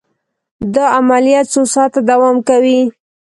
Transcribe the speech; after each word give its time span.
دا 0.73 0.85
عملیه 0.97 1.41
څو 1.51 1.61
ساعته 1.73 1.99
دوام 2.09 2.37
کوي. 2.47 2.79